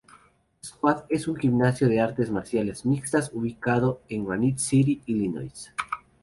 Squad, 0.65 1.03
es 1.09 1.27
un 1.27 1.35
gimnasio 1.35 1.87
de 1.87 2.01
artes 2.01 2.31
marciales 2.31 2.87
mixtas 2.87 3.29
ubicado 3.35 4.01
en 4.09 4.25
Granite 4.25 4.57
City, 4.57 5.03
Illinois. 5.05 5.71